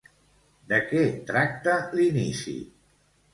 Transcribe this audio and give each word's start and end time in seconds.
De 0.71 0.79
què 0.91 1.03
tracta 1.27 1.77
l'inici? 2.01 2.57